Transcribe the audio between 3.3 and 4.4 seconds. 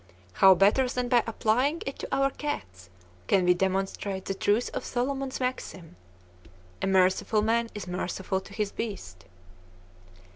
we demonstrate the